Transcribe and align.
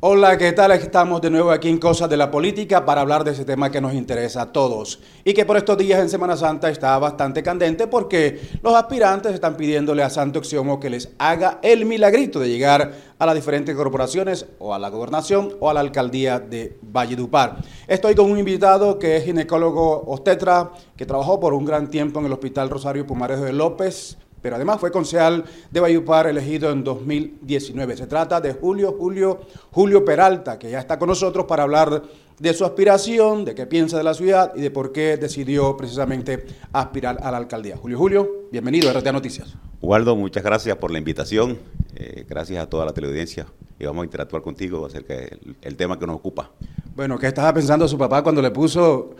Hola, 0.00 0.38
¿qué 0.38 0.52
tal? 0.52 0.70
Estamos 0.70 1.20
de 1.20 1.28
nuevo 1.28 1.50
aquí 1.50 1.68
en 1.68 1.78
Cosas 1.78 2.08
de 2.08 2.16
la 2.16 2.30
Política 2.30 2.84
para 2.84 3.00
hablar 3.00 3.24
de 3.24 3.32
ese 3.32 3.44
tema 3.44 3.72
que 3.72 3.80
nos 3.80 3.94
interesa 3.94 4.42
a 4.42 4.52
todos 4.52 5.00
y 5.24 5.34
que 5.34 5.44
por 5.44 5.56
estos 5.56 5.76
días 5.76 5.98
en 5.98 6.08
Semana 6.08 6.36
Santa 6.36 6.70
está 6.70 6.96
bastante 7.00 7.42
candente 7.42 7.88
porque 7.88 8.40
los 8.62 8.74
aspirantes 8.74 9.34
están 9.34 9.56
pidiéndole 9.56 10.04
a 10.04 10.08
Santo 10.08 10.38
Exiomo 10.38 10.78
que 10.78 10.88
les 10.88 11.10
haga 11.18 11.58
el 11.62 11.84
milagrito 11.84 12.38
de 12.38 12.48
llegar 12.48 12.92
a 13.18 13.26
las 13.26 13.34
diferentes 13.34 13.74
corporaciones 13.74 14.46
o 14.60 14.72
a 14.72 14.78
la 14.78 14.88
gobernación 14.88 15.56
o 15.58 15.68
a 15.68 15.74
la 15.74 15.80
alcaldía 15.80 16.38
de 16.38 16.78
Valledupar. 16.80 17.56
Estoy 17.88 18.14
con 18.14 18.30
un 18.30 18.38
invitado 18.38 19.00
que 19.00 19.16
es 19.16 19.24
ginecólogo 19.24 20.04
obstetra 20.06 20.70
que 20.96 21.06
trabajó 21.06 21.40
por 21.40 21.54
un 21.54 21.64
gran 21.64 21.90
tiempo 21.90 22.20
en 22.20 22.26
el 22.26 22.32
Hospital 22.32 22.70
Rosario 22.70 23.04
Pumarejo 23.04 23.42
de 23.42 23.52
López, 23.52 24.16
pero 24.48 24.56
además 24.56 24.80
fue 24.80 24.90
concejal 24.90 25.44
de 25.70 25.78
Bayupar 25.78 26.26
elegido 26.26 26.70
en 26.70 26.82
2019. 26.82 27.98
Se 27.98 28.06
trata 28.06 28.40
de 28.40 28.54
Julio, 28.54 28.96
Julio, 28.98 29.40
Julio 29.70 30.06
Peralta, 30.06 30.58
que 30.58 30.70
ya 30.70 30.78
está 30.78 30.98
con 30.98 31.10
nosotros 31.10 31.44
para 31.44 31.64
hablar 31.64 32.02
de 32.38 32.54
su 32.54 32.64
aspiración, 32.64 33.44
de 33.44 33.54
qué 33.54 33.66
piensa 33.66 33.98
de 33.98 34.04
la 34.04 34.14
ciudad 34.14 34.52
y 34.56 34.62
de 34.62 34.70
por 34.70 34.90
qué 34.90 35.18
decidió 35.18 35.76
precisamente 35.76 36.46
aspirar 36.72 37.18
a 37.22 37.30
la 37.30 37.36
alcaldía. 37.36 37.76
Julio, 37.76 37.98
Julio, 37.98 38.46
bienvenido 38.50 38.88
a 38.88 38.94
RTA 38.94 39.12
Noticias. 39.12 39.54
Waldo, 39.82 40.16
muchas 40.16 40.42
gracias 40.42 40.78
por 40.78 40.90
la 40.90 40.96
invitación. 40.96 41.58
Eh, 41.94 42.24
gracias 42.26 42.62
a 42.62 42.70
toda 42.70 42.86
la 42.86 42.94
teleaudiencia 42.94 43.44
y 43.78 43.84
vamos 43.84 44.00
a 44.00 44.04
interactuar 44.06 44.40
contigo 44.40 44.86
acerca 44.86 45.14
del 45.60 45.76
tema 45.76 45.98
que 45.98 46.06
nos 46.06 46.16
ocupa. 46.16 46.52
Bueno, 46.96 47.18
¿qué 47.18 47.26
estaba 47.26 47.52
pensando 47.52 47.86
su 47.86 47.98
papá 47.98 48.22
cuando 48.22 48.40
le 48.40 48.50
puso 48.50 49.10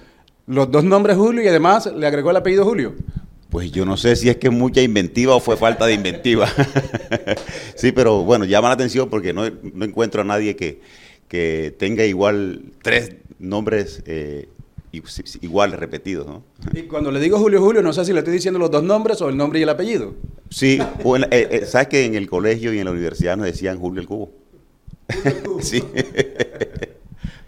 los 0.47 0.70
dos 0.70 0.84
nombres 0.84 1.19
Julio 1.19 1.42
y 1.42 1.48
además 1.48 1.92
le 1.95 2.06
agregó 2.06 2.30
el 2.30 2.36
apellido 2.38 2.64
Julio? 2.64 2.95
Pues 3.51 3.73
yo 3.73 3.87
no 3.87 3.97
sé 3.97 4.15
si 4.16 4.29
es 4.29 4.37
que 4.37 4.51
mucha 4.51 4.83
inventiva 4.83 5.34
o 5.34 5.41
fue 5.41 5.56
falta 5.56 5.87
de 5.87 5.95
inventiva. 5.95 6.48
sí, 7.75 7.93
pero 7.93 8.23
bueno, 8.23 8.45
llama 8.45 8.69
la 8.69 8.75
atención 8.75 9.09
porque 9.09 9.33
no, 9.33 9.47
encuentro 9.47 10.20
a 10.20 10.25
nadie 10.25 10.55
que, 10.55 10.80
que, 11.29 11.75
tenga 11.79 12.05
igual 12.05 12.62
tres 12.83 13.14
nombres 13.39 14.03
eh, 14.05 14.48
igual 15.41 15.72
repetidos. 15.72 16.27
¿no? 16.27 16.45
Y 16.75 16.83
cuando 16.83 17.11
le 17.11 17.20
digo 17.20 17.39
Julio 17.39 17.61
Julio, 17.61 17.81
no 17.81 17.92
sé 17.95 18.05
si 18.05 18.12
le 18.12 18.19
estoy 18.19 18.34
diciendo 18.34 18.59
los 18.59 18.70
dos 18.70 18.83
nombres 18.83 19.20
o 19.22 19.31
el 19.31 19.37
nombre 19.37 19.61
y 19.61 19.62
el 19.62 19.69
apellido. 19.70 20.15
Sí, 20.50 20.78
bueno, 21.03 21.27
eh, 21.31 21.48
eh, 21.50 21.67
sabes 21.67 21.89
que 21.89 22.05
en 22.05 22.15
el 22.15 22.28
colegio 22.28 22.75
y 22.75 22.78
en 22.78 22.84
la 22.84 22.91
universidad 22.91 23.37
nos 23.37 23.47
decían 23.47 23.78
Julio 23.78 24.03
el 24.03 24.06
Cubo. 24.06 24.31
Julio 25.11 25.37
el 25.37 25.42
Cubo. 25.42 25.61
sí. 25.62 25.83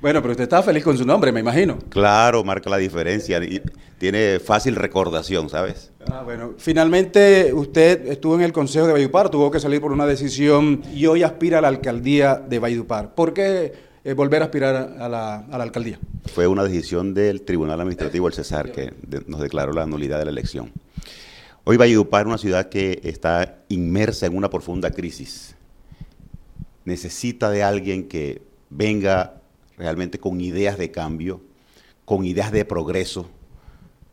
Bueno, 0.01 0.23
pero 0.23 0.33
usted 0.33 0.45
está 0.45 0.63
feliz 0.63 0.83
con 0.83 0.97
su 0.97 1.05
nombre, 1.05 1.31
me 1.31 1.41
imagino. 1.41 1.79
Claro, 1.91 2.43
marca 2.43 2.71
la 2.71 2.79
diferencia 2.79 3.43
y 3.45 3.61
tiene 3.99 4.41
fácil 4.41 4.75
recordación, 4.75 5.51
¿sabes? 5.51 5.93
Ah, 6.11 6.23
bueno. 6.25 6.55
Finalmente, 6.57 7.53
usted 7.53 8.07
estuvo 8.07 8.35
en 8.35 8.41
el 8.41 8.53
Consejo 8.53 8.87
de 8.87 8.95
Valledupar, 8.95 9.29
tuvo 9.29 9.51
que 9.51 9.61
salir 9.61 9.79
por 9.79 9.93
una 9.93 10.07
decisión 10.07 10.83
y 10.95 11.05
hoy 11.05 11.23
aspira 11.23 11.59
a 11.59 11.61
la 11.61 11.69
alcaldía 11.69 12.37
de 12.37 12.59
Valledupar. 12.59 13.15
¿Por 13.15 13.35
qué 13.35 13.75
eh, 14.03 14.15
volver 14.15 14.41
a 14.41 14.47
aspirar 14.47 14.97
a 14.99 15.07
la, 15.07 15.37
alcaldía? 15.51 15.99
Fue 16.33 16.47
una 16.47 16.65
decisión 16.65 17.13
del 17.13 17.43
Tribunal 17.43 17.79
Administrativo, 17.79 18.27
el 18.27 18.33
Cesar, 18.33 18.73
que 18.73 18.95
nos 19.27 19.43
declaró 19.43 19.75
la 19.75 19.85
nulidad 19.85 20.19
de 20.19 20.25
la 20.25 20.31
elección. 20.31 20.73
Hoy 21.65 21.77
Valledupar 21.77 22.23
es 22.23 22.27
una 22.27 22.39
ciudad 22.39 22.71
que 22.71 23.03
está 23.05 23.59
inmersa 23.69 24.25
en 24.25 24.35
una 24.35 24.49
profunda 24.49 24.91
crisis. 24.93 25.55
Necesita 26.87 27.51
de 27.51 27.63
alguien 27.63 28.09
que 28.09 28.41
venga 28.71 29.40
realmente 29.81 30.21
con 30.21 30.41
ideas 30.43 30.77
de 30.77 30.91
cambio, 30.91 31.41
con 32.05 32.27
ideas 32.27 32.53
de 32.53 32.67
progreso, 32.67 33.31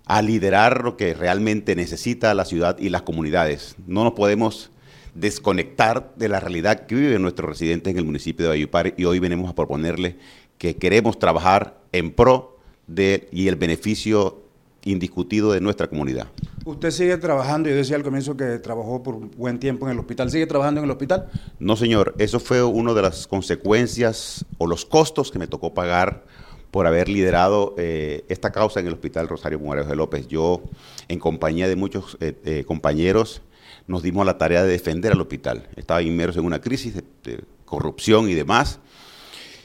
a 0.05 0.21
liderar 0.21 0.85
lo 0.85 0.95
que 0.95 1.13
realmente 1.13 1.75
necesita 1.75 2.33
la 2.33 2.45
ciudad 2.45 2.79
y 2.79 2.87
las 2.87 3.01
comunidades. 3.01 3.75
No 3.85 4.05
nos 4.05 4.13
podemos 4.13 4.71
desconectar 5.13 6.13
de 6.15 6.29
la 6.29 6.39
realidad 6.39 6.85
que 6.85 6.95
viven 6.95 7.21
nuestros 7.21 7.49
residentes 7.49 7.91
en 7.91 7.97
el 7.97 8.05
municipio 8.05 8.45
de 8.45 8.51
Bayupar 8.51 8.93
y 8.95 9.03
hoy 9.03 9.19
venimos 9.19 9.49
a 9.49 9.55
proponerles 9.55 10.15
que 10.57 10.77
queremos 10.77 11.19
trabajar 11.19 11.81
en 11.91 12.11
pro 12.11 12.57
de 12.87 13.27
y 13.33 13.49
el 13.49 13.57
beneficio 13.57 14.46
indiscutido 14.91 15.51
de 15.51 15.61
nuestra 15.61 15.87
comunidad. 15.87 16.27
Usted 16.65 16.91
sigue 16.91 17.17
trabajando, 17.17 17.69
yo 17.69 17.75
decía 17.75 17.95
al 17.95 18.03
comienzo 18.03 18.35
que 18.35 18.59
trabajó 18.59 19.01
por 19.01 19.15
un 19.15 19.31
buen 19.37 19.59
tiempo 19.59 19.85
en 19.85 19.93
el 19.93 19.99
hospital, 19.99 20.29
¿sigue 20.29 20.47
trabajando 20.47 20.81
en 20.81 20.85
el 20.85 20.91
hospital? 20.91 21.29
No, 21.59 21.75
señor, 21.75 22.13
eso 22.17 22.39
fue 22.39 22.61
una 22.63 22.93
de 22.93 23.01
las 23.01 23.27
consecuencias 23.27 24.45
o 24.57 24.67
los 24.67 24.85
costos 24.85 25.31
que 25.31 25.39
me 25.39 25.47
tocó 25.47 25.73
pagar 25.73 26.25
por 26.71 26.85
haber 26.85 27.09
liderado 27.09 27.73
eh, 27.77 28.25
esta 28.29 28.51
causa 28.51 28.79
en 28.79 28.87
el 28.87 28.93
Hospital 28.93 29.27
Rosario 29.27 29.59
Mujeres 29.59 29.87
de 29.87 29.95
López. 29.95 30.27
Yo, 30.27 30.61
en 31.07 31.19
compañía 31.19 31.67
de 31.67 31.75
muchos 31.75 32.17
eh, 32.19 32.37
eh, 32.43 32.63
compañeros, 32.65 33.41
nos 33.87 34.03
dimos 34.03 34.25
la 34.25 34.37
tarea 34.37 34.63
de 34.63 34.69
defender 34.69 35.13
al 35.13 35.21
hospital. 35.21 35.69
Estaba 35.75 36.01
inmerso 36.01 36.39
en 36.39 36.45
una 36.45 36.59
crisis 36.59 36.93
de, 36.95 37.43
corrupción 37.65 38.29
y 38.29 38.33
demás. 38.33 38.79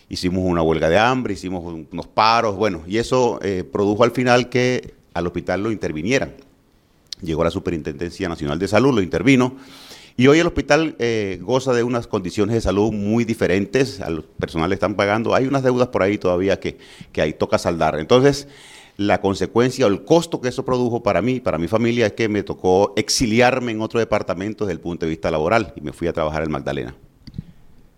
Hicimos 0.09 0.45
una 0.45 0.63
huelga 0.63 0.89
de 0.89 0.99
hambre, 0.99 1.35
hicimos 1.35 1.65
unos 1.91 2.07
paros, 2.07 2.57
bueno, 2.57 2.83
y 2.87 2.99
eso 2.99 3.41
produjo 3.73 4.05
al 4.05 4.11
final 4.11 4.49
que 4.49 4.95
al 5.15 5.27
hospital 5.27 5.63
lo 5.63 5.73
intervinieran. 5.73 6.35
Llegó 7.23 7.45
la 7.45 7.51
Superintendencia 7.51 8.29
Nacional 8.29 8.59
de 8.59 8.69
Salud, 8.69 8.95
lo 8.95 9.03
intervino, 9.03 9.57
y 10.17 10.27
hoy 10.27 10.41
el 10.41 10.47
hospital 10.47 10.97
eh, 10.99 11.39
goza 11.41 11.73
de 11.73 11.83
unas 11.83 12.07
condiciones 12.07 12.55
de 12.55 12.61
salud 12.61 12.93
muy 12.93 13.25
diferentes, 13.25 14.01
al 14.01 14.23
personal 14.23 14.69
le 14.69 14.75
están 14.75 14.95
pagando, 14.95 15.35
hay 15.35 15.47
unas 15.47 15.63
deudas 15.63 15.89
por 15.89 16.03
ahí 16.03 16.19
todavía 16.19 16.61
que, 16.61 16.79
que 17.13 17.23
ahí 17.23 17.33
toca 17.33 17.59
saldar. 17.59 17.99
Entonces, 17.99 18.49
la 18.97 19.21
consecuencia 19.21 19.87
o 19.87 19.89
el 19.89 20.05
costo 20.05 20.41
que 20.41 20.49
eso 20.49 20.65
produjo 20.65 21.03
para 21.03 21.23
mí, 21.23 21.41
para 21.41 21.59
mi 21.59 21.69
familia, 21.69 22.07
es 22.07 22.13
que 22.13 22.29
me 22.29 22.43
tocó 22.43 22.93
exiliarme 22.97 23.73
en 23.73 23.81
otro 23.81 24.01
departamento 24.01 24.65
desde 24.65 24.75
el 24.75 24.81
punto 24.81 25.07
de 25.07 25.11
vista 25.11 25.31
laboral 25.31 25.73
y 25.77 25.81
me 25.81 25.93
fui 25.93 26.09
a 26.09 26.13
trabajar 26.13 26.43
en 26.43 26.51
Magdalena. 26.51 26.95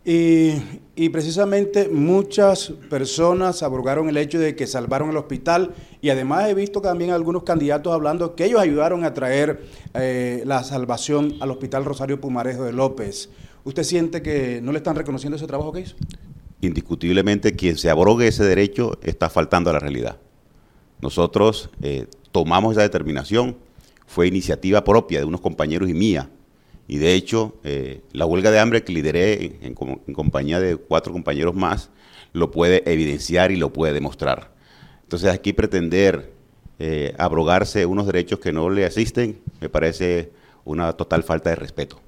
Y, 0.07 1.09
precisamente 1.09 1.89
muchas 1.89 2.73
personas 2.91 3.63
abrogaron 3.63 4.09
el 4.09 4.17
hecho 4.19 4.39
de 4.39 4.55
que 4.55 4.67
salvaron 4.67 5.11
el 5.11 5.17
hospital 5.17 5.75
y 6.03 6.11
además 6.11 6.49
he 6.49 6.55
visto 6.55 6.81
también 6.83 7.11
algunos 7.11 7.43
candidatos 7.43 7.93
hablando 7.93 8.35
que 8.35 8.45
ellos 8.45 8.61
ayudaron 8.61 9.05
a 9.05 9.15
traer 9.15 9.63
eh, 9.95 10.43
la 10.45 10.63
salvación 10.63 11.35
al 11.41 11.51
Hospital 11.51 11.85
Rosario 11.85 12.21
Pumarejo 12.21 12.65
de 12.65 12.73
López. 12.73 13.31
¿Usted 13.65 13.83
siente 13.83 14.21
que 14.21 14.61
no 14.63 14.73
le 14.73 14.79
están 14.79 14.95
reconociendo 14.95 15.37
ese 15.37 15.47
trabajo 15.47 15.73
que 15.73 15.81
hizo? 15.81 15.97
Indiscutiblemente 16.61 17.55
quien 17.55 17.79
se 17.79 17.89
abrogue 17.89 18.29
ese 18.29 18.45
derecho 18.45 18.99
está 19.03 19.31
faltando 19.31 19.71
a 19.71 19.73
la 19.73 19.79
realidad. 19.79 20.19
Nosotros 21.01 21.71
eh, 21.83 22.07
tomamos 22.31 22.73
esa 22.73 22.83
determinación, 22.83 23.57
fue 24.07 24.27
iniciativa 24.27 24.85
propia 24.85 25.21
de 25.21 25.25
unos 25.25 25.41
compañeros 25.41 25.89
y 25.89 25.95
mía, 25.95 26.29
y 26.87 26.99
de 26.99 27.15
hecho, 27.15 27.55
eh, 27.65 28.03
la 28.13 28.27
huelga 28.27 28.51
de 28.51 28.59
hambre 28.59 28.85
que 28.85 28.93
lideré 28.93 29.59
en, 29.63 29.75
compañía 29.75 30.61
de 30.61 30.77
cuatro 30.77 31.13
compañeros 31.13 31.55
más 31.55 31.91
lo 32.33 32.51
puede 32.51 32.83
evidenciar 32.91 33.53
y 33.53 33.57
lo 33.57 33.73
puede 33.73 33.95
demostrar. 33.95 34.53
Entonces 35.03 35.31
aquí 35.31 35.53
pretender 35.53 36.33
eh, 36.79 37.15
abrogarse 37.19 37.87
unos 37.87 38.07
derechos 38.07 38.39
que 38.39 38.53
no 38.53 38.69
le 38.69 38.85
asisten 38.85 39.39
me 39.61 39.69
parece 39.69 40.31
una 40.65 40.93
total 40.93 41.23
falta 41.23 41.51
de 41.51 41.57
respeto. 41.57 42.01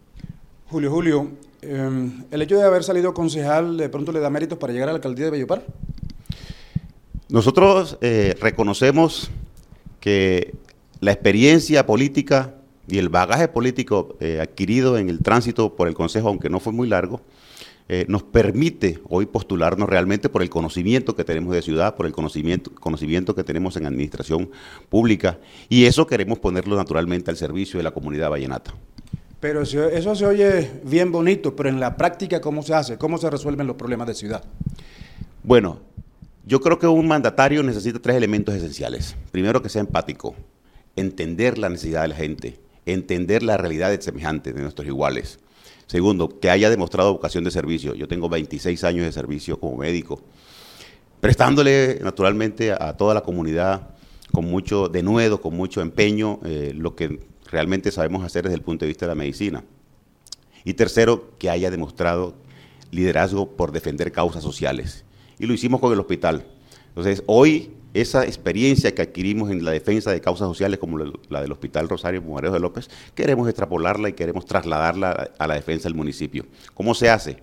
Julio, 0.69 0.91
Julio, 0.91 1.31
em, 1.63 2.25
¿el 2.31 2.43
hecho 2.43 2.57
de 2.59 2.65
haber 2.65 2.83
salido 2.83 3.15
concejal 3.15 3.77
de 3.77 3.89
pronto 3.89 4.13
le 4.13 4.21
da 4.21 4.29
méritos 4.29 4.59
para 4.59 4.73
llegar 4.73 4.89
a 4.89 4.93
la 4.93 4.97
alcaldía 4.97 5.27
de 5.27 5.31
Bellopar? 5.31 5.65
Nosotros 7.29 7.99
reconocemos 8.41 9.31
que 10.01 10.55
la 11.01 11.11
experiencia 11.11 11.85
política 11.85 12.55
y 12.89 12.99
el 12.99 13.09
bagaje 13.09 13.49
político 13.49 14.17
eh, 14.21 14.41
adquirido 14.41 14.99
en 14.99 15.09
el 15.09 15.21
tránsito 15.21 15.75
por 15.75 15.89
el 15.89 15.95
Consejo, 15.95 16.29
aunque 16.29 16.51
no 16.51 16.61
fue 16.61 16.73
muy 16.73 16.89
largo, 16.89 17.21
eh, 17.89 18.05
nos 18.09 18.25
permite 18.25 19.01
hoy 19.09 19.27
postularnos 19.27 19.89
realmente 19.89 20.29
por 20.29 20.43
el 20.43 20.51
conocimiento 20.51 21.15
que 21.15 21.23
tenemos 21.23 21.55
de 21.55 21.63
ciudad, 21.63 21.95
por 21.95 22.07
el 22.07 22.13
conocimiento, 22.13 22.73
conocimiento 22.75 23.35
que 23.35 23.45
tenemos 23.45 23.77
en 23.77 23.87
administración 23.87 24.51
pública, 24.89 25.39
y 25.69 25.85
eso 25.85 26.07
queremos 26.07 26.39
ponerlo 26.41 26.77
naturalmente 26.77 27.31
al 27.31 27.37
servicio 27.37 27.79
de 27.79 27.85
la 27.85 27.93
comunidad 27.93 28.31
vallenata. 28.31 28.75
Pero 29.39 29.63
eso 29.63 30.15
se 30.15 30.27
oye 30.27 30.71
bien 30.83 31.13
bonito, 31.13 31.55
pero 31.55 31.69
en 31.69 31.79
la 31.79 31.97
práctica, 31.97 32.41
¿cómo 32.41 32.63
se 32.63 32.75
hace? 32.75 32.99
¿Cómo 32.99 33.19
se 33.19 33.31
resuelven 33.31 33.67
los 33.67 33.77
problemas 33.77 34.09
de 34.09 34.15
ciudad? 34.15 34.43
Bueno, 35.45 35.79
yo 36.45 36.61
creo 36.61 36.79
que 36.79 36.87
un 36.89 37.07
mandatario 37.07 37.63
necesita 37.63 38.01
tres 38.01 38.17
elementos 38.17 38.55
esenciales. 38.55 39.15
Primero, 39.31 39.63
que 39.63 39.69
sea 39.69 39.83
empático, 39.83 40.35
entender 40.97 41.59
la 41.59 41.69
necesidad 41.69 42.03
de 42.03 42.09
la 42.09 42.17
gente, 42.17 42.59
entender 42.87 43.43
la 43.43 43.57
realidad 43.57 43.91
de 43.91 44.01
semejantes, 44.01 44.55
de 44.55 44.63
nuestros 44.63 44.87
iguales. 44.87 45.39
Segundo, 45.87 46.41
que 46.41 46.51
haya 46.51 46.71
demostrado 46.71 47.13
vocación 47.13 47.45
de 47.45 47.51
servicio. 47.51 47.95
Yo 47.95 48.09
tengo 48.09 48.29
26 48.29 48.83
años 48.85 49.05
de 49.05 49.13
servicio 49.13 49.61
como 49.61 49.77
médico, 49.77 50.21
prestándole 51.21 52.01
naturalmente 52.03 52.73
a 52.73 52.97
toda 52.97 53.15
la 53.15 53.21
comunidad 53.21 53.91
con 54.33 54.45
mucho 54.47 54.89
denuedo, 54.89 55.41
con 55.41 55.55
mucho 55.55 55.81
empeño, 55.81 56.41
eh, 56.45 56.73
lo 56.75 56.97
que 56.97 57.21
realmente 57.51 57.93
sabemos 57.93 58.25
hacer 58.25 58.45
desde 58.45 58.57
el 58.57 58.63
punto 58.63 58.85
de 58.85 58.89
vista 58.89 59.07
de 59.07 59.11
la 59.11 59.15
medicina. 59.15 59.65
Y 60.65 60.75
tercero, 60.75 61.37
que 61.39 61.49
haya 61.51 61.71
demostrado 61.71 62.35
liderazgo 62.91 63.57
por 63.57 63.71
defender 63.71 64.11
causas 64.11 64.43
sociales. 64.43 65.05
Y 65.39 65.47
lo 65.47 65.55
hicimos 65.55 65.81
con 65.81 65.93
el 65.93 66.01
hospital. 66.01 66.45
Entonces, 66.89 67.23
hoy 67.27 67.71
esa 68.01 68.25
experiencia 68.25 68.95
que 68.95 69.03
adquirimos 69.03 69.51
en 69.51 69.65
la 69.65 69.71
defensa 69.71 70.11
de 70.11 70.21
causas 70.21 70.49
sociales 70.49 70.79
como 70.79 70.99
la 70.99 71.41
del 71.41 71.53
Hospital 71.53 71.89
Rosario 71.89 72.23
Mujeres 72.23 72.53
de 72.53 72.61
López, 72.61 72.91
queremos 73.15 73.49
extrapolarla 73.49 74.09
y 74.09 74.13
queremos 74.13 74.47
trasladarla 74.47 75.31
a 75.39 75.47
la 75.47 75.55
defensa 75.55 75.89
del 75.89 75.97
municipio. 75.97 76.47
¿Cómo 76.75 76.95
se 76.95 77.11
hace? 77.11 77.39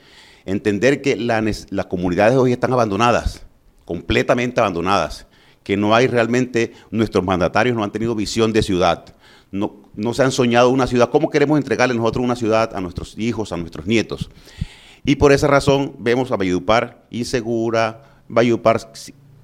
entender 0.46 1.02
que 1.02 1.16
las 1.16 1.86
comunidades 1.88 2.38
hoy 2.38 2.52
están 2.52 2.74
abandonadas, 2.74 3.46
completamente 3.86 4.60
abandonadas, 4.60 5.28
que 5.64 5.78
no 5.78 5.96
hay 5.96 6.08
realmente, 6.08 6.74
nuestros 6.92 7.24
mandatarios 7.24 7.76
no 7.76 7.84
han 7.84 7.92
tenido 7.92 8.16
visión 8.16 8.52
de 8.52 8.62
ciudad, 8.62 9.16
no, 9.52 9.84
no 9.96 10.14
se 10.14 10.24
han 10.24 10.32
soñado 10.32 10.70
una 10.70 10.88
ciudad, 10.88 11.10
¿cómo 11.10 11.30
queremos 11.30 11.58
entregarle 11.58 11.96
nosotros 11.96 12.24
una 12.24 12.36
ciudad 12.36 12.76
a 12.76 12.82
nuestros 12.82 13.18
hijos, 13.18 13.52
a 13.52 13.58
nuestros 13.58 13.86
nietos? 13.86 14.30
Y 15.06 15.16
por 15.16 15.32
esa 15.32 15.48
razón 15.48 15.96
vemos 16.00 16.32
a 16.32 16.38
Valledupar 16.38 17.06
insegura, 17.10 18.22
Valledupar 18.28 18.80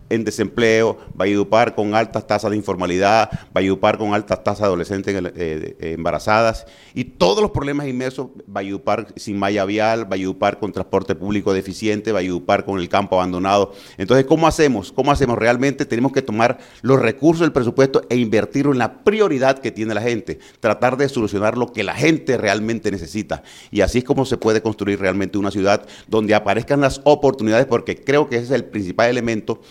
en 0.09 0.23
desempleo, 0.23 0.97
Valledupar 1.13 1.75
con 1.75 1.95
altas 1.95 2.27
tasas 2.27 2.51
de 2.51 2.57
informalidad, 2.57 3.29
Valledupar 3.53 3.97
con 3.97 4.13
altas 4.13 4.43
tasas 4.43 4.61
de 4.61 4.65
adolescentes 4.65 5.15
eh, 5.15 5.31
eh, 5.35 5.93
embarazadas 5.93 6.65
y 6.93 7.03
todos 7.05 7.41
los 7.41 7.51
problemas 7.51 7.87
inmersos, 7.87 8.27
Valledupar 8.47 9.07
sin 9.15 9.37
malla 9.37 9.65
vial, 9.65 10.05
Valledupar 10.05 10.59
con 10.59 10.71
transporte 10.71 11.15
público 11.15 11.53
deficiente, 11.53 12.11
Valledupar 12.11 12.65
con 12.65 12.79
el 12.79 12.89
campo 12.89 13.15
abandonado. 13.15 13.73
Entonces, 13.97 14.25
¿cómo 14.25 14.47
hacemos? 14.47 14.91
¿Cómo 14.91 15.11
hacemos? 15.11 15.37
Realmente 15.37 15.85
tenemos 15.85 16.11
que 16.11 16.21
tomar 16.21 16.59
los 16.81 16.99
recursos 16.99 17.41
del 17.41 17.51
presupuesto 17.51 18.03
e 18.09 18.17
invertirlo 18.17 18.71
en 18.71 18.79
la 18.79 19.03
prioridad 19.03 19.59
que 19.59 19.71
tiene 19.71 19.93
la 19.93 20.01
gente, 20.01 20.39
tratar 20.59 20.97
de 20.97 21.09
solucionar 21.09 21.57
lo 21.57 21.71
que 21.71 21.83
la 21.83 21.93
gente 21.93 22.37
realmente 22.37 22.91
necesita. 22.91 23.43
Y 23.71 23.81
así 23.81 23.99
es 23.99 24.03
como 24.03 24.25
se 24.25 24.37
puede 24.37 24.61
construir 24.61 24.99
realmente 24.99 25.37
una 25.37 25.51
ciudad 25.51 25.85
donde 26.07 26.35
aparezcan 26.35 26.81
las 26.81 27.01
oportunidades, 27.03 27.65
porque 27.65 27.95
creo 27.95 28.29
que 28.29 28.37
ese 28.37 28.45
es 28.45 28.51
el 28.51 28.65
principal 28.65 29.09
elemento 29.09 29.61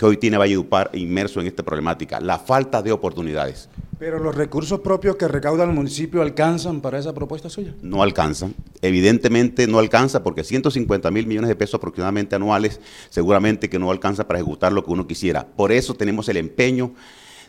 que 0.00 0.06
hoy 0.06 0.16
tiene 0.16 0.38
Valledupar 0.38 0.90
inmerso 0.94 1.42
en 1.42 1.46
esta 1.46 1.62
problemática, 1.62 2.20
la 2.20 2.38
falta 2.38 2.80
de 2.80 2.90
oportunidades. 2.90 3.68
Pero 3.98 4.18
los 4.18 4.34
recursos 4.34 4.80
propios 4.80 5.16
que 5.16 5.28
recauda 5.28 5.64
el 5.64 5.72
municipio 5.72 6.22
alcanzan 6.22 6.80
para 6.80 6.98
esa 6.98 7.12
propuesta 7.12 7.50
suya? 7.50 7.74
No 7.82 8.02
alcanzan, 8.02 8.54
evidentemente 8.80 9.66
no 9.66 9.78
alcanza 9.78 10.22
porque 10.22 10.42
150 10.42 11.10
mil 11.10 11.26
millones 11.26 11.48
de 11.48 11.54
pesos 11.54 11.74
aproximadamente 11.74 12.34
anuales 12.34 12.80
seguramente 13.10 13.68
que 13.68 13.78
no 13.78 13.90
alcanza 13.90 14.26
para 14.26 14.38
ejecutar 14.38 14.72
lo 14.72 14.82
que 14.82 14.90
uno 14.90 15.06
quisiera. 15.06 15.46
Por 15.46 15.70
eso 15.70 15.92
tenemos 15.92 16.30
el 16.30 16.38
empeño 16.38 16.94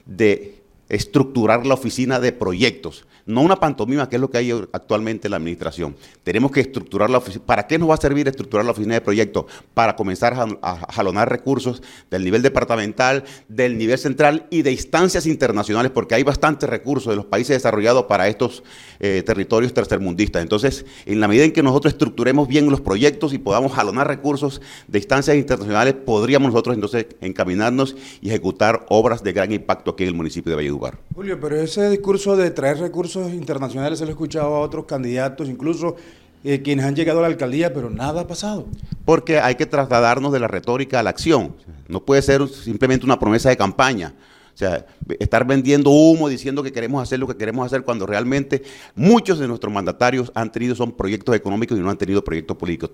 de 0.06 0.61
estructurar 0.92 1.66
la 1.66 1.76
oficina 1.76 2.20
de 2.20 2.34
proyectos, 2.34 3.06
no 3.26 3.42
una 3.42 3.56
pantomima, 3.56 4.10
que 4.10 4.18
es 4.18 4.22
lo 4.22 4.30
que 4.30 4.40
hay 4.40 4.52
actualmente 4.52 5.28
en 5.28 5.32
la 5.32 5.38
administración. 5.38 5.96
Tenemos 6.24 6.52
que 6.52 6.60
estructurar 6.60 7.10
la 7.10 7.20
oficina. 7.20 7.46
¿Para 7.46 7.66
qué 7.66 7.80
nos 7.80 7.90
va 7.90 7.94
a 7.94 7.98
servir 7.98 8.28
estructurar 8.28 8.66
la 8.66 8.72
oficina 8.72 8.96
de 8.96 9.02
proyectos? 9.02 9.46
Para 9.74 9.96
comenzar 9.96 10.34
a, 10.34 10.92
jalonar 10.92 11.30
recursos 11.30 11.82
del 12.10 12.26
nivel 12.26 12.42
departamental, 12.42 13.24
del 13.48 13.78
nivel 13.78 13.98
central 13.98 14.48
y 14.50 14.64
de 14.64 14.74
instancias 14.74 15.26
internacionales, 15.26 15.92
porque 15.94 16.16
hay 16.16 16.24
bastantes 16.24 16.70
recursos 16.70 17.10
de 17.10 17.16
los 17.16 17.26
países 17.26 17.56
desarrollados 17.56 18.06
para 18.06 18.28
estos 18.28 18.62
eh, 19.00 19.24
territorios 19.26 19.74
tercermundistas. 19.74 20.42
Entonces, 20.42 20.86
en 21.06 21.22
la 21.22 21.30
medida 21.30 21.46
en 21.46 21.54
que 21.54 21.64
nosotros 21.64 21.94
estructuremos 21.94 22.50
bien 22.50 22.70
los 22.70 22.82
proyectos 22.82 23.34
y 23.34 23.38
podamos 23.38 23.72
jalonar 23.72 24.08
recursos 24.08 24.62
de 24.90 25.00
instancias 25.00 25.38
internacionales, 25.38 25.94
podríamos 25.94 26.52
nosotros 26.52 26.76
entonces 26.76 27.06
encaminarnos 27.22 27.96
y 28.20 28.28
ejecutar 28.28 28.86
obras 28.90 29.24
de 29.24 29.32
gran 29.32 29.54
impacto 29.54 29.92
aquí 29.92 30.04
en 30.04 30.10
el 30.10 30.16
municipio 30.16 30.50
de 30.50 30.58
Valledupar. 30.58 30.81
Julio, 31.14 31.40
pero 31.40 31.62
ese 31.62 31.90
discurso 31.90 32.36
de 32.36 32.50
traer 32.50 32.80
recursos 32.80 33.32
internacionales 33.34 34.00
se 34.00 34.06
lo 34.06 34.10
he 34.10 34.14
escuchado 34.14 34.56
a 34.56 34.60
otros 34.62 34.86
candidatos, 34.86 35.48
incluso 35.48 35.96
eh, 36.44 36.64
quienes 36.64 36.86
han 36.86 36.96
llegado 36.96 37.20
a 37.20 37.22
la 37.22 37.28
alcaldía, 37.28 37.72
pero 37.72 37.92
nada 37.92 38.22
ha 38.22 38.28
pasado. 38.28 38.66
Porque 39.06 39.40
hay 39.40 39.56
que 39.56 39.68
trasladarnos 39.68 40.34
de 40.34 40.40
la 40.40 40.48
retórica 40.48 41.00
a 41.00 41.04
la 41.04 41.12
acción. 41.12 41.54
No 41.88 42.04
puede 42.04 42.24
ser 42.24 42.48
simplemente 42.48 43.06
una 43.06 43.20
promesa 43.20 43.50
de 43.50 43.58
campaña. 43.58 44.14
Sea, 44.62 44.86
estar 45.18 45.48
vendiendo 45.48 45.90
humo, 45.90 46.30
diciendo 46.30 46.62
que 46.62 46.72
queremos 46.72 47.02
hacer 47.02 47.18
lo 47.18 47.28
que 47.28 47.36
queremos 47.36 47.66
hacer, 47.66 47.82
cuando 47.82 48.06
realmente 48.06 48.62
muchos 48.94 49.40
de 49.40 49.48
nuestros 49.48 49.74
mandatarios 49.74 50.32
han 50.36 50.52
tenido 50.52 50.76
son 50.76 50.92
proyectos 50.92 51.36
económicos 51.36 51.80
y 51.80 51.82
no 51.82 51.90
han 51.90 51.98
tenido 51.98 52.24
proyectos 52.24 52.58
políticos, 52.58 52.92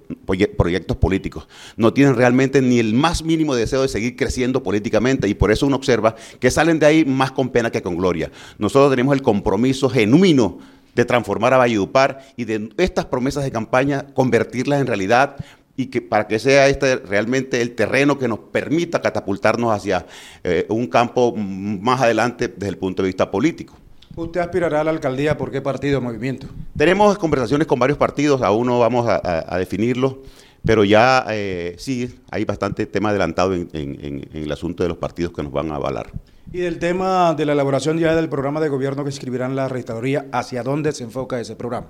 proyectos 0.55 0.95
políticos. 0.95 1.45
No 1.75 1.91
tienen 1.91 2.15
realmente 2.15 2.61
ni 2.61 2.79
el 2.79 2.93
más 2.93 3.21
mínimo 3.21 3.53
deseo 3.53 3.81
de 3.81 3.89
seguir 3.89 4.15
creciendo 4.15 4.63
políticamente 4.63 5.27
y 5.27 5.33
por 5.33 5.51
eso 5.51 5.67
uno 5.67 5.75
observa 5.75 6.15
que 6.39 6.51
salen 6.51 6.79
de 6.79 6.85
ahí 6.85 7.03
más 7.03 7.33
con 7.33 7.49
pena 7.49 7.69
que 7.69 7.81
con 7.81 7.97
gloria. 7.97 8.31
Nosotros 8.57 8.89
tenemos 8.89 9.13
el 9.13 9.21
compromiso 9.21 9.89
genuino 9.89 10.59
de 10.95 11.03
transformar 11.03 11.53
a 11.53 11.57
Valledupar 11.57 12.25
y 12.37 12.45
de 12.45 12.69
estas 12.77 13.03
promesas 13.03 13.43
de 13.43 13.51
campaña 13.51 14.05
convertirlas 14.13 14.79
en 14.79 14.87
realidad 14.87 15.35
y 15.77 15.85
que 15.85 16.01
para 16.01 16.27
que 16.27 16.39
sea 16.39 16.67
este 16.67 16.97
realmente 16.97 17.61
el 17.61 17.75
terreno 17.75 18.17
que 18.17 18.27
nos 18.27 18.39
permita 18.39 18.99
catapultarnos 18.99 19.71
hacia 19.71 20.05
eh, 20.43 20.65
un 20.69 20.87
campo 20.87 21.33
más 21.35 22.01
adelante 22.01 22.47
desde 22.49 22.69
el 22.69 22.77
punto 22.77 23.03
de 23.03 23.07
vista 23.07 23.31
político. 23.31 23.75
¿Usted 24.15 24.41
aspirará 24.41 24.81
a 24.81 24.83
la 24.83 24.89
alcaldía 24.89 25.37
por 25.37 25.51
qué 25.51 25.61
partido 25.61 25.99
o 25.99 26.01
movimiento? 26.01 26.47
Tenemos 26.75 27.19
conversaciones 27.19 27.67
con 27.67 27.77
varios 27.77 27.99
partidos, 27.99 28.41
aún 28.41 28.65
no 28.65 28.79
vamos 28.79 29.07
a, 29.07 29.57
definirlo, 29.59 30.23
pero 30.65 30.83
ya 30.83 31.23
eh, 31.29 31.75
sí 31.77 32.19
hay 32.31 32.43
bastante 32.43 32.87
tema 32.87 33.09
adelantado 33.09 33.53
en 33.53 34.27
el 34.33 34.51
asunto 34.51 34.81
de 34.81 34.89
los 34.89 34.97
partidos 34.97 35.33
que 35.33 35.43
nos 35.43 35.51
van 35.51 35.71
a 35.71 35.75
avalar. 35.75 36.11
Y 36.53 36.59
del 36.59 36.79
tema 36.79 37.33
de 37.33 37.45
la 37.45 37.51
elaboración 37.51 37.99
ya 37.99 38.15
del 38.15 38.29
programa 38.29 38.61
de 38.61 38.69
gobierno 38.69 39.03
que 39.03 39.09
escribirán 39.09 39.57
la 39.57 39.67
registraduría, 39.67 40.27
¿hacia 40.31 40.63
dónde 40.63 40.93
se 40.93 41.03
enfoca 41.03 41.41
ese 41.41 41.57
programa? 41.57 41.87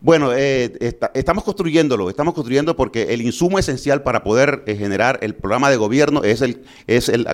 Bueno, 0.00 0.32
eh, 0.32 0.72
estamos 1.12 1.44
construyéndolo, 1.44 2.08
estamos 2.08 2.32
construyendo 2.32 2.74
porque 2.76 3.12
el 3.12 3.20
insumo 3.20 3.58
esencial 3.58 4.02
para 4.02 4.24
poder 4.24 4.62
eh, 4.66 4.74
generar 4.74 5.18
el 5.20 5.34
programa 5.34 5.68
de 5.68 5.76
gobierno 5.76 6.22
es, 6.24 6.40
el, 6.40 6.64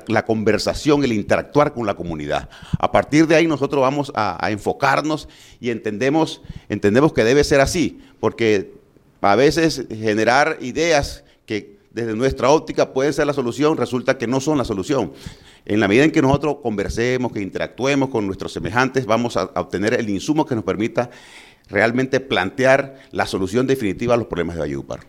la 0.08 0.24
conversación, 0.24 1.04
el 1.04 1.12
interactuar 1.12 1.72
con 1.72 1.86
la 1.86 1.94
comunidad. 1.94 2.48
A 2.80 2.90
partir 2.90 3.28
de 3.28 3.36
ahí 3.36 3.46
nosotros 3.46 3.80
vamos 3.80 4.10
a, 4.16 4.44
a 4.44 4.50
enfocarnos 4.50 5.28
y 5.60 5.70
entendemos, 5.70 6.42
entendemos 6.68 7.12
que 7.12 7.22
debe 7.22 7.44
ser 7.44 7.60
así, 7.60 8.00
porque 8.18 8.74
a 9.20 9.36
veces 9.36 9.86
generar 9.88 10.58
ideas 10.60 11.22
que 11.46 11.76
desde 11.92 12.14
nuestra 12.14 12.50
óptica 12.50 12.92
pueden 12.92 13.12
ser 13.12 13.26
la 13.28 13.32
solución, 13.32 13.76
resulta 13.76 14.18
que 14.18 14.26
no 14.26 14.40
son 14.40 14.58
la 14.58 14.64
solución. 14.64 15.12
En 15.66 15.80
la 15.80 15.88
medida 15.88 16.04
en 16.04 16.12
que 16.12 16.22
nosotros 16.22 16.58
conversemos, 16.62 17.32
que 17.32 17.42
interactuemos 17.42 18.08
con 18.08 18.24
nuestros 18.24 18.52
semejantes, 18.52 19.04
vamos 19.04 19.36
a, 19.36 19.50
obtener 19.56 19.94
el 19.94 20.08
insumo 20.08 20.46
que 20.46 20.54
nos 20.54 20.62
permita 20.62 21.10
realmente 21.68 22.20
plantear 22.20 23.00
la 23.10 23.26
solución 23.26 23.66
definitiva 23.66 24.14
a 24.14 24.16
los 24.16 24.28
problemas 24.28 24.54
de 24.54 24.60
Valledupar. 24.60 25.00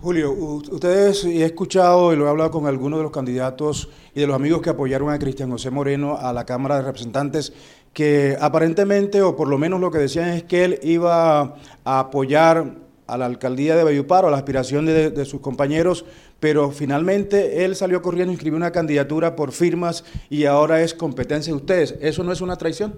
Julio, 0.00 0.32
ustedes, 0.32 1.24
he 1.24 1.44
escuchado 1.44 2.12
y 2.12 2.16
lo 2.16 2.26
he 2.26 2.28
hablado 2.28 2.52
con 2.52 2.66
algunos 2.66 3.00
de 3.00 3.02
los 3.02 3.10
candidatos 3.10 3.88
y 4.14 4.20
de 4.20 4.26
los 4.28 4.36
amigos 4.36 4.62
que 4.62 4.70
apoyaron 4.70 5.10
a 5.10 5.18
Cristian 5.18 5.50
José 5.50 5.70
Moreno 5.70 6.16
a 6.16 6.32
la 6.32 6.44
Cámara 6.44 6.76
de 6.76 6.82
Representantes, 6.82 7.52
que 7.92 8.36
aparentemente, 8.40 9.20
o 9.22 9.34
por 9.34 9.48
lo 9.48 9.58
menos 9.58 9.80
lo 9.80 9.90
que 9.90 9.98
decían 9.98 10.28
es 10.28 10.44
que 10.44 10.64
él 10.64 10.78
iba 10.82 11.56
a 11.84 11.98
apoyar 11.98 12.83
a 13.06 13.18
la 13.18 13.26
alcaldía 13.26 13.76
de 13.76 13.84
Bayupar 13.84 14.24
o 14.24 14.28
a 14.28 14.30
la 14.30 14.36
aspiración 14.38 14.86
de, 14.86 15.24
sus 15.24 15.40
compañeros, 15.40 16.04
pero 16.40 16.70
finalmente 16.70 17.64
él 17.64 17.76
salió 17.76 18.02
corriendo, 18.02 18.32
inscribió 18.32 18.56
una 18.56 18.72
candidatura 18.72 19.36
por 19.36 19.52
firmas 19.52 20.04
y 20.30 20.44
ahora 20.44 20.82
es 20.82 20.94
competencia 20.94 21.52
de 21.52 21.56
ustedes. 21.56 21.94
¿Eso 22.00 22.24
no 22.24 22.32
es 22.32 22.40
una 22.40 22.56
traición? 22.56 22.94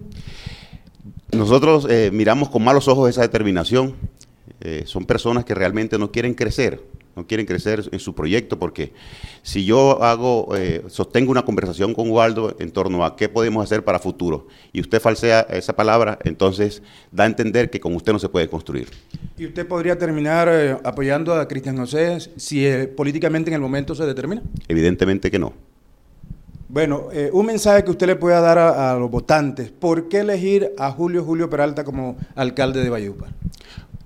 Nosotros 1.32 1.86
eh, 1.90 2.10
miramos 2.12 2.48
con 2.48 2.62
malos 2.62 2.88
ojos 2.88 3.10
esa 3.10 3.22
determinación. 3.22 3.94
Eh, 4.60 4.84
son 4.86 5.04
personas 5.04 5.44
que 5.44 5.54
realmente 5.54 5.98
no 5.98 6.10
quieren 6.10 6.34
crecer 6.34 6.82
no 7.16 7.26
quieren 7.26 7.46
crecer 7.46 7.82
en 7.90 7.98
su 7.98 8.14
proyecto, 8.14 8.58
porque 8.58 8.92
si 9.42 9.64
yo 9.64 10.02
hago, 10.04 10.54
eh, 10.54 10.82
sostengo 10.88 11.30
una 11.30 11.44
conversación 11.44 11.94
con 11.94 12.10
Waldo 12.10 12.54
en 12.60 12.70
torno 12.70 13.04
a 13.04 13.16
qué 13.16 13.30
podemos 13.30 13.64
hacer 13.64 13.82
para 13.82 13.98
futuro, 13.98 14.46
y 14.72 14.82
usted 14.82 15.00
falsea 15.00 15.40
esa 15.40 15.74
palabra, 15.74 16.18
entonces 16.24 16.82
da 17.10 17.24
a 17.24 17.26
entender 17.26 17.70
que 17.70 17.80
con 17.80 17.94
usted 17.96 18.12
no 18.12 18.18
se 18.18 18.28
puede 18.28 18.48
construir. 18.48 18.88
¿Y 19.38 19.46
usted 19.46 19.66
podría 19.66 19.98
terminar 19.98 20.48
eh, 20.50 20.76
apoyando 20.84 21.34
a 21.34 21.48
Cristian 21.48 21.78
José 21.78 22.18
si 22.36 22.66
eh, 22.66 22.86
políticamente 22.86 23.48
en 23.48 23.54
el 23.54 23.60
momento 23.62 23.94
se 23.94 24.04
determina? 24.04 24.42
Evidentemente 24.68 25.30
que 25.30 25.38
no. 25.38 25.54
Bueno, 26.68 27.08
un 27.32 27.46
mensaje 27.46 27.84
que 27.84 27.92
usted 27.92 28.08
le 28.08 28.16
pueda 28.16 28.40
dar 28.40 28.58
a, 28.58 28.90
a, 28.90 28.98
los 28.98 29.08
votantes. 29.08 29.70
¿Por 29.70 30.08
qué 30.08 30.18
elegir 30.18 30.72
a 30.76 30.90
Julio 30.90 31.22
Julio 31.22 31.48
Peralta 31.48 31.84
como 31.84 32.16
alcalde 32.34 32.82
de 32.82 32.90
Valledupar? 32.90 33.30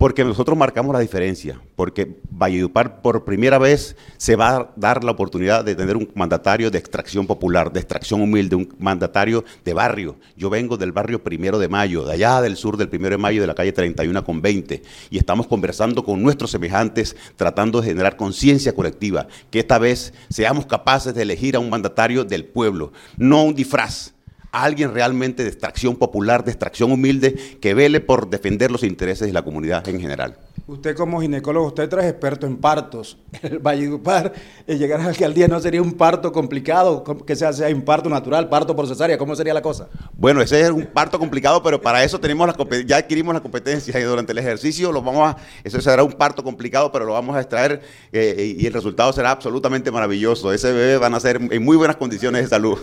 Porque 0.01 0.25
nosotros 0.25 0.57
marcamos 0.57 0.95
la 0.95 1.01
diferencia, 1.01 1.61
porque 1.77 2.17
Valledupar 2.31 3.03
por 3.03 3.27
primera 3.27 3.59
vez 3.59 3.97
se 4.17 4.35
va 4.35 4.57
a 4.57 4.71
dar 4.75 5.05
la 5.05 5.11
oportunidad 5.11 5.63
de 5.63 5.75
tener 5.75 5.95
un 5.95 6.11
mandatario 6.15 6.71
de 6.71 6.79
extracción 6.79 7.27
popular, 7.27 7.71
de 7.71 7.81
extracción 7.81 8.23
humilde, 8.23 8.57
un 8.57 8.75
mandatario 8.79 9.45
de 9.63 9.75
barrio. 9.75 10.17
Yo 10.39 10.49
vengo 10.49 10.79
del 10.79 10.93
barrio 10.93 11.23
Primero 11.23 11.59
de 11.59 11.69
Mayo, 11.69 12.07
de 12.07 12.15
allá 12.15 12.41
del 12.41 12.57
sur 12.57 12.79
del 12.79 12.89
Primero 12.89 13.17
de 13.17 13.19
Mayo, 13.19 13.43
de 13.43 13.47
la 13.47 13.55
calle 13.55 13.73
31 13.73 14.25
con 14.25 14.41
20, 14.41 14.83
y 15.11 15.19
estamos 15.19 15.47
conversando 15.47 16.03
con 16.03 16.23
nuestros 16.23 16.51
semejantes, 16.51 17.15
tratando 17.37 17.83
de 17.83 17.89
generar 17.89 18.17
conciencia 18.17 18.75
colectiva, 18.75 19.27
que 19.51 19.59
esta 19.59 19.79
vez 19.79 20.15
seamos 20.31 20.65
capaces 20.65 21.13
de 21.13 21.21
elegir 21.21 21.57
a 21.57 21.61
un 21.61 21.69
mandatario 21.69 22.25
del 22.25 22.47
pueblo, 22.47 22.95
no 23.19 23.43
un 23.43 23.55
disfraz 23.55 24.15
alguien 24.53 24.93
realmente 24.95 25.43
de 25.43 25.49
extracción 25.49 25.97
popular, 25.97 26.45
de 26.45 26.51
extracción 26.51 26.93
humilde, 26.93 27.59
que 27.61 27.75
vele 27.75 28.01
por 28.01 28.31
defender 28.31 28.71
los 28.71 28.83
intereses 28.83 29.27
de 29.27 29.33
la 29.33 29.43
comunidad 29.43 29.89
en 29.89 30.01
general. 30.01 30.37
Usted 30.71 30.95
como 30.95 31.21
ginecólogo, 31.21 31.67
usted 31.67 31.89
tres 31.89 32.05
experto 32.05 32.47
en 32.47 32.57
partos. 32.57 33.19
El 33.43 33.59
Valledupar, 33.59 34.33
el 34.69 34.79
llegar 34.79 35.01
a 35.01 35.03
la 35.03 35.09
alcaldía 35.09 35.49
no 35.49 35.59
sería 35.59 35.83
un 35.83 35.95
parto 35.95 36.31
complicado, 36.31 37.03
que 37.27 37.35
sea, 37.35 37.53
sea 37.53 37.75
un 37.75 37.83
parto 37.83 38.09
natural, 38.09 38.49
parto 38.49 38.77
por 38.77 38.87
cesárea, 38.87 39.19
¿cómo 39.19 39.35
sería 39.35 39.53
la 39.53 39.63
cosa? 39.63 39.89
Bueno, 40.13 40.41
ese 40.41 40.61
es 40.61 40.71
un 40.71 40.87
parto 40.87 41.19
complicado, 41.19 41.61
pero 41.61 41.81
para 41.81 42.05
eso 42.05 42.21
tenemos 42.21 42.47
la 42.47 42.85
ya 42.87 42.99
adquirimos 42.99 43.35
la 43.35 43.41
competencia 43.41 43.99
y 43.99 44.03
durante 44.05 44.31
el 44.31 44.39
ejercicio 44.39 44.93
lo 44.93 45.03
vamos 45.03 45.31
a, 45.31 45.37
eso 45.65 45.81
será 45.81 46.05
un 46.05 46.13
parto 46.13 46.45
complicado, 46.45 46.93
pero 46.93 47.05
lo 47.05 47.15
vamos 47.15 47.35
a 47.35 47.41
extraer 47.41 47.83
eh, 48.13 48.57
y 48.57 48.65
el 48.65 48.73
resultado 48.73 49.13
será 49.13 49.33
absolutamente 49.33 49.91
maravilloso. 49.91 50.53
Ese 50.53 50.73
bebé 50.73 50.99
van 50.99 51.15
a 51.15 51.21
ser 51.21 51.41
en 51.51 51.65
muy 51.65 51.77
buenas 51.77 51.97
condiciones 51.97 52.43
de 52.43 52.49
salud. 52.49 52.79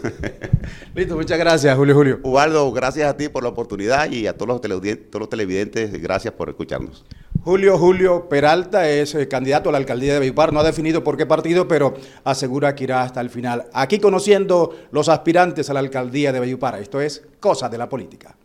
Listo, 0.93 1.15
muchas 1.15 1.39
gracias, 1.39 1.77
Julio 1.77 1.95
Julio. 1.95 2.19
Ubaldo, 2.23 2.69
gracias 2.73 3.09
a 3.09 3.15
ti 3.15 3.29
por 3.29 3.43
la 3.43 3.49
oportunidad 3.49 4.11
y 4.11 4.27
a 4.27 4.33
todos 4.33 4.49
los 4.49 4.61
televidentes, 4.61 5.09
todos 5.09 5.21
los 5.21 5.29
televidentes 5.29 6.01
gracias 6.01 6.33
por 6.33 6.49
escucharnos. 6.49 7.05
Julio 7.47 7.77
Julio 7.77 8.27
Peralta 8.27 8.89
es 8.89 9.15
eh, 9.15 9.29
candidato 9.29 9.69
a 9.69 9.71
la 9.71 9.77
alcaldía 9.77 10.13
de 10.15 10.19
Beipar, 10.19 10.51
no 10.51 10.59
ha 10.59 10.65
definido 10.65 11.01
por 11.01 11.15
qué 11.15 11.25
partido, 11.25 11.65
pero 11.65 11.93
asegura 12.25 12.75
que 12.75 12.83
irá 12.83 13.03
hasta 13.03 13.21
el 13.21 13.29
final. 13.29 13.67
Aquí 13.71 13.99
conociendo 13.99 14.75
los 14.91 15.07
aspirantes 15.07 15.69
a 15.69 15.73
la 15.73 15.79
alcaldía 15.79 16.33
de 16.33 16.41
Beipar, 16.41 16.77
esto 16.77 16.99
es 16.99 17.25
cosa 17.39 17.69
de 17.69 17.77
la 17.77 17.87
política. 17.87 18.35